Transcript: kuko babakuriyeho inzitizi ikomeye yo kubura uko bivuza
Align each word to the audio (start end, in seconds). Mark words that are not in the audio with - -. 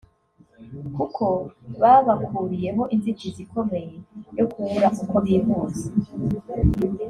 kuko 0.95 1.23
babakuriyeho 1.81 2.83
inzitizi 2.95 3.39
ikomeye 3.45 3.95
yo 4.37 4.45
kubura 4.51 4.87
uko 5.03 5.15
bivuza 5.25 5.85